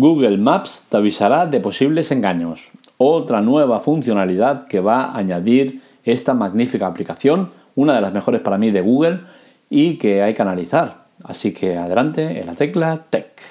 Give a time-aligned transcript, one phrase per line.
[0.00, 2.70] Google Maps te avisará de posibles engaños.
[2.98, 8.58] Otra nueva funcionalidad que va a añadir esta magnífica aplicación, una de las mejores para
[8.58, 9.22] mí de Google
[9.68, 11.06] y que hay que analizar.
[11.24, 13.42] Así que adelante en la tecla Tech.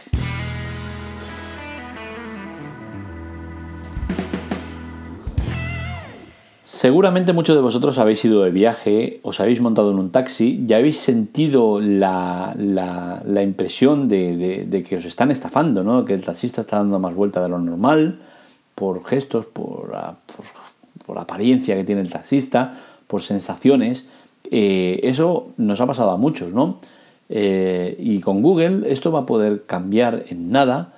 [6.78, 10.74] Seguramente muchos de vosotros habéis ido de viaje, os habéis montado en un taxi y
[10.74, 12.54] habéis sentido la,
[13.42, 16.06] impresión de, que os están estafando, ¿no?
[16.06, 18.20] que el taxista está dando más vuelta de lo normal,
[18.76, 24.08] por gestos, por, la apariencia que tiene el taxista, por sensaciones.
[24.52, 26.78] Eh, eso nos ha pasado a muchos, ¿no?
[27.28, 30.94] Eh, y con Google esto va a poder cambiar en nada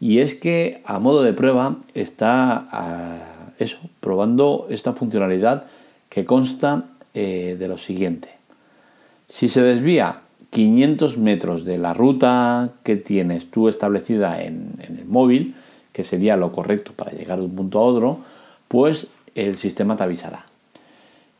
[0.00, 2.66] y es que a modo de prueba está...
[2.72, 5.64] Ah, eso, probando esta funcionalidad
[6.08, 8.30] que consta eh, de lo siguiente.
[9.28, 15.54] Si se desvía 500 metros de la ruta que tienes tú establecida en, el móvil,
[15.92, 18.18] que sería lo correcto para llegar de un punto a otro,
[18.66, 20.46] pues el sistema te avisará.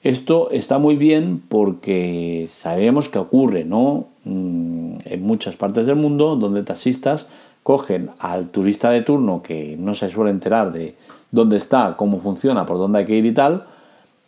[0.02, 4.06] Esto está muy bien porque sabemos que ocurre, ¿no?
[4.24, 7.26] Mm, en muchas partes del mundo donde taxistas
[7.62, 10.94] cogen al turista de turno que no se suele enterar de
[11.30, 13.64] dónde está, cómo funciona, por dónde hay que ir y tal,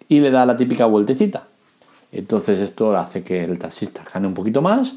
[0.08, 1.44] y le da la típica vueltecita.
[2.12, 4.94] Entonces esto hace que el taxista gane un poquito más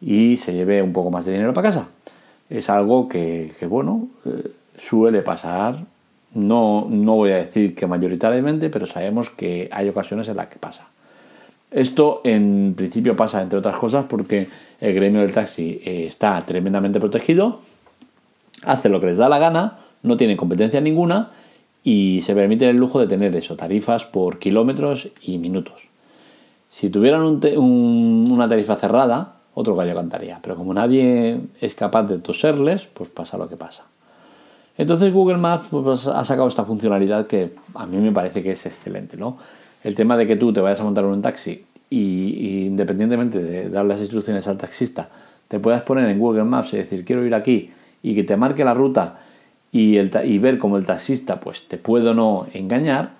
[0.00, 1.88] y se lleve un poco más de dinero para casa.
[2.48, 5.84] Es algo que, bueno, eh, suele pasar.
[6.34, 10.58] No, no voy a decir que mayoritariamente, pero sabemos que hay ocasiones en las que
[10.58, 10.88] pasa.
[11.70, 14.48] Esto en principio pasa, entre otras cosas, porque
[14.80, 17.60] el gremio del taxi eh, está tremendamente protegido,
[18.64, 21.30] hace lo que les da la gana, no tiene competencia ninguna
[21.82, 25.88] y se permite el lujo de tener eso, tarifas por kilómetros y minutos.
[26.68, 27.22] Si tuvieran
[27.58, 33.36] una tarifa cerrada, otro gallo cantaría, pero como nadie es capaz de toserles, pues pasa
[33.36, 33.84] lo que pasa.
[34.78, 38.64] Entonces Google Maps pues, ha sacado esta funcionalidad que a mí me parece que es
[38.66, 39.36] excelente, ¿no?
[39.82, 43.84] El tema de que tú te vayas a montar un taxi y, independientemente de dar
[43.84, 45.08] las instrucciones al taxista,
[45.48, 47.70] te puedas poner en Google Maps y decir quiero ir aquí
[48.02, 49.18] y que te marque la ruta
[49.72, 53.10] y, ver cómo el taxista pues te puede o no engañar,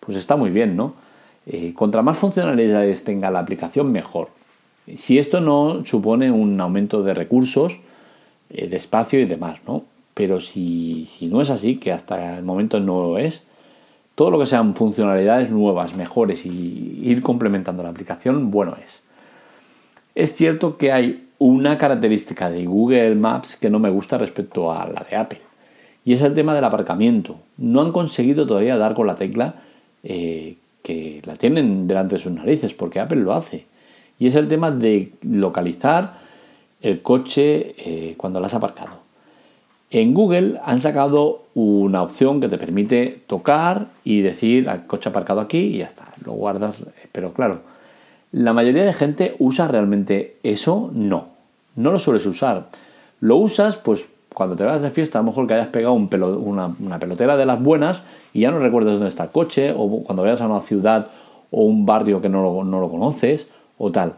[0.00, 0.94] pues está muy bien, ¿no?
[1.46, 4.28] Eh, contra más funcionalidades tenga la aplicación, mejor.
[4.96, 7.80] Si esto no supone un aumento de recursos,
[8.50, 9.84] eh, de espacio y demás, ¿no?
[10.14, 13.42] Pero si, si no es así, que hasta el momento no lo es,
[14.16, 19.02] todo lo que sean funcionalidades nuevas, mejores y ir complementando la aplicación, bueno es.
[20.14, 24.86] Es cierto que hay una característica de Google Maps que no me gusta respecto a
[24.86, 25.49] la de Apple.
[26.04, 27.36] Y es el tema del aparcamiento.
[27.56, 29.56] No han conseguido todavía dar con la tecla
[30.02, 33.66] eh, que la tienen delante de sus narices, porque Apple lo hace.
[34.18, 36.18] Y es el tema de localizar
[36.80, 39.00] el coche eh, cuando lo has aparcado.
[39.90, 45.40] En Google han sacado una opción que te permite tocar y decir al coche aparcado
[45.40, 46.12] aquí y ya está.
[46.24, 46.84] Lo guardas.
[47.10, 47.62] Pero claro,
[48.30, 51.28] la mayoría de gente usa realmente eso, no.
[51.74, 52.68] No lo sueles usar.
[53.18, 56.08] Lo usas, pues cuando te vas de fiesta, a lo mejor que hayas pegado un
[56.78, 58.02] una, pelotera de las buenas
[58.32, 61.08] y ya no recuerdas dónde está el coche, o cuando vayas a una ciudad
[61.50, 64.14] o un barrio que no lo, no lo conoces, o tal.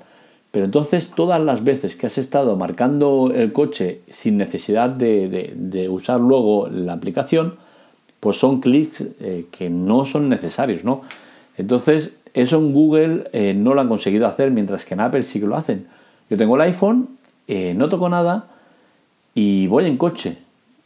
[0.50, 6.20] Pero entonces todas las veces que has estado marcando el coche sin necesidad de, usar
[6.20, 7.54] luego la aplicación,
[8.20, 11.00] pues son clics eh, que no son necesarios, ¿no?
[11.56, 15.40] Entonces eso en Google eh, no lo han conseguido hacer, mientras que en Apple sí
[15.40, 15.86] que lo hacen.
[16.28, 17.08] Yo tengo el iPhone,
[17.48, 18.51] eh, no toco nada
[19.34, 20.38] y voy en coche.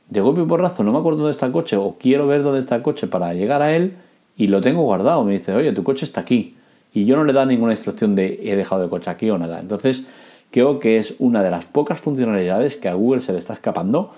[0.08, 2.60] De golpe y porrazo no me acuerdo dónde está el coche o quiero ver dónde
[2.60, 3.94] está el coche para llegar a él
[4.36, 5.24] y lo tengo guardado.
[5.24, 6.54] Me dice, oye, tu coche está aquí.
[6.92, 9.58] Y yo no le da ninguna instrucción de he dejado el coche aquí o nada.
[9.58, 10.06] Entonces
[10.50, 14.12] creo que es una de las pocas funcionalidades que a Google se le está escapando.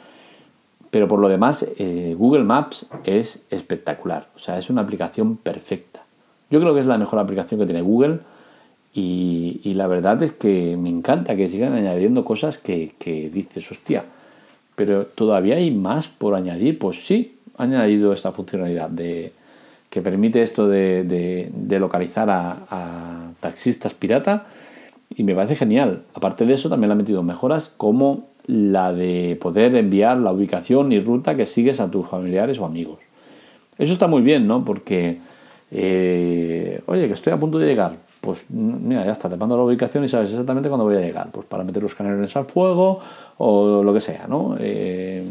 [0.90, 4.28] Pero por lo demás, eh, Google Maps es espectacular.
[4.36, 6.02] O sea, es una aplicación perfecta.
[6.50, 8.20] Yo creo que es la mejor aplicación que tiene Google.
[8.94, 14.06] Y, la verdad es que me encanta que sigan añadiendo cosas que, que dices, hostia,
[14.78, 16.78] pero todavía hay más por añadir.
[16.78, 19.32] Pues sí, han añadido esta funcionalidad de
[19.90, 24.46] que permite esto de, localizar a, taxistas pirata
[25.16, 26.04] y me parece genial.
[26.14, 30.92] Aparte de eso, también le han metido mejoras como la de poder enviar la ubicación
[30.92, 33.00] y ruta que sigues a tus familiares o amigos.
[33.78, 34.64] Eso está muy bien, ¿no?
[34.64, 35.18] Porque,
[35.72, 39.62] eh, oye, que estoy a punto de llegar pues mira, ya está, te mando la
[39.62, 43.00] ubicación y sabes exactamente cuándo voy a llegar, pues para meter los canales al fuego
[43.38, 44.56] o lo que sea, ¿no?
[44.58, 45.24] Eh,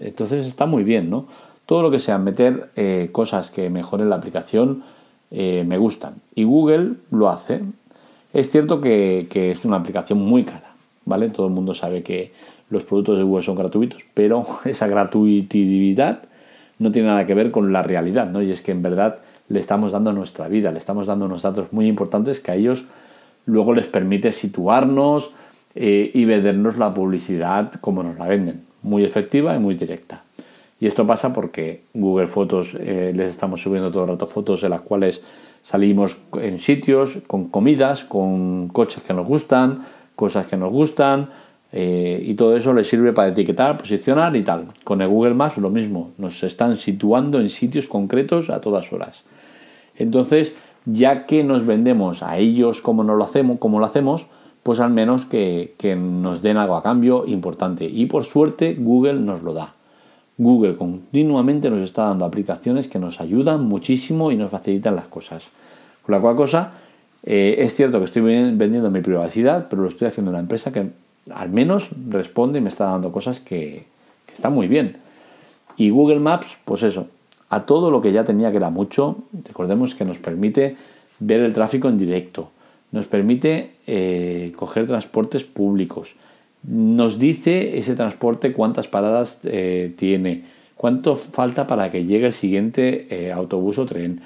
[0.00, 1.26] entonces está muy bien, ¿no?
[1.66, 4.82] Todo lo que sea meter eh, cosas que mejoren la aplicación
[5.30, 6.14] eh, me gustan.
[6.34, 7.62] Y Google lo hace.
[8.32, 11.28] Es cierto que, es una aplicación muy cara, ¿vale?
[11.28, 12.32] Todo el mundo sabe que
[12.70, 16.22] los productos de Google son gratuitos, pero esa gratuitividad
[16.78, 18.42] no tiene nada que ver con la realidad, ¿no?
[18.42, 21.72] Y es que en verdad le estamos dando nuestra vida, le estamos dando unos datos
[21.72, 22.86] muy importantes que a ellos
[23.46, 25.30] luego les permite situarnos
[25.74, 30.22] eh, y vendernos la publicidad como nos la venden, muy efectiva y muy directa.
[30.80, 34.70] Y esto pasa porque Google Fotos eh, les estamos subiendo todo el rato fotos en
[34.70, 35.22] las cuales
[35.62, 39.84] salimos en sitios con comidas, con coches que nos gustan,
[40.14, 41.30] cosas que nos gustan,
[41.72, 44.66] eh, y todo eso les sirve para etiquetar, posicionar y tal.
[44.84, 49.24] Con el Google Maps lo mismo, nos están situando en sitios concretos a todas horas.
[49.98, 50.54] Entonces,
[50.86, 54.26] ya que nos vendemos a ellos como, lo, hacemos, lo hacemos,
[54.62, 57.84] pues al menos que, que nos den algo a cambio importante.
[57.84, 59.74] Y por suerte Google nos lo da.
[60.38, 65.44] Google continuamente nos está dando aplicaciones que nos ayudan muchísimo y nos facilitan las cosas.
[66.06, 66.72] Con la cual cosa,
[67.24, 70.72] eh, es cierto que estoy vendiendo mi privacidad, pero lo estoy haciendo en una empresa
[70.72, 70.90] que
[71.34, 73.84] al menos responde y me está dando cosas que,
[74.26, 74.96] que están muy bien.
[75.76, 77.08] Y Google Maps, pues eso,
[77.50, 80.76] a todo lo que ya tenía que era mucho, recordemos que nos permite
[81.18, 82.50] ver el tráfico en directo,
[82.92, 86.16] nos permite eh, coger transportes públicos,
[86.62, 90.44] nos dice ese transporte cuántas paradas eh, tiene,
[90.76, 94.20] cuánto falta para que llegue el siguiente eh, autobús o tren.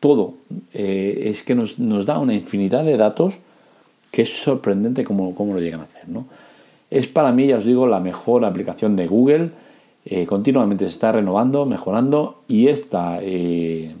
[0.00, 0.34] Todo.
[0.72, 3.38] es que nos, da una infinidad de datos
[4.10, 6.08] que es sorprendente cómo, cómo lo llegan a hacer.
[6.08, 6.26] ¿no?
[6.90, 9.50] Es para mí, ya os digo, la mejor aplicación de Google
[10.04, 13.94] eh, continuamente se está renovando, mejorando y esta eh,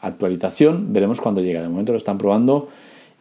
[0.00, 1.62] actualización veremos cuando llega.
[1.62, 2.68] De momento lo están probando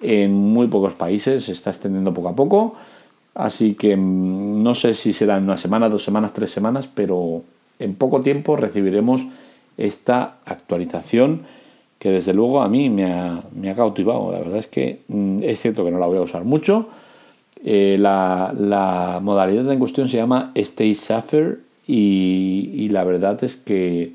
[0.01, 2.75] en muy pocos países, se está extendiendo poco a poco,
[3.33, 7.43] así que mm, no sé si será en una semana, dos semanas, tres semanas, pero
[7.79, 9.21] en poco tiempo recibiremos
[9.77, 11.41] esta actualización
[11.97, 14.31] que desde luego a mí me ha, cautivado.
[14.31, 16.87] La verdad es que mm, es cierto que no la voy a usar mucho.
[17.63, 24.13] Eh, la, la modalidad en cuestión se llama Stay Safer y, la verdad es que,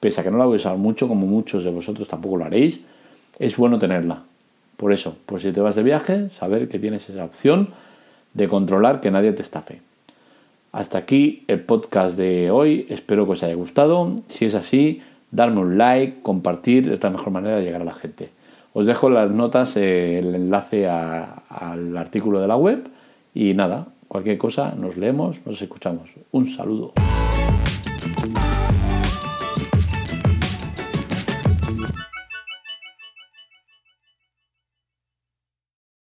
[0.00, 2.44] pese a que no la voy a usar mucho, como muchos de vosotros tampoco lo
[2.44, 2.80] haréis,
[3.38, 4.22] es bueno tenerla.
[4.76, 7.68] Por eso, por si te vas de viaje, saber que tienes esa opción
[8.34, 9.80] de controlar que nadie te estafe.
[10.72, 14.16] Hasta aquí el podcast de hoy, espero que os haya gustado.
[14.28, 17.94] Si es así, darme un like, compartir, es la mejor manera de llegar a la
[17.94, 18.30] gente.
[18.72, 22.88] Os dejo las notas el enlace al artículo de la web
[23.34, 26.10] y nada, Cualquier cosa, nos leemos, nos escuchamos.
[26.32, 26.92] Un saludo.